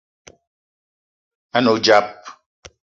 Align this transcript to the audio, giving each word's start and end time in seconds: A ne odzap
A 1.55 1.57
ne 1.61 1.71
odzap 1.75 2.07